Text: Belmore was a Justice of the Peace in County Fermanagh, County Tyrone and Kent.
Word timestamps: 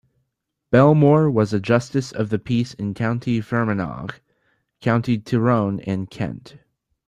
Belmore 0.71 1.29
was 1.29 1.53
a 1.53 1.59
Justice 1.59 2.11
of 2.11 2.31
the 2.31 2.39
Peace 2.39 2.73
in 2.73 2.95
County 2.95 3.39
Fermanagh, 3.39 4.07
County 4.81 5.19
Tyrone 5.19 5.79
and 5.81 6.09
Kent. 6.09 6.57